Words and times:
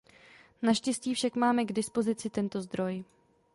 Naštěstí 0.61 1.15
však 1.15 1.35
máme 1.35 1.65
k 1.65 1.73
dispozici 1.73 2.29
tento 2.29 2.61
zdroj. 2.61 3.03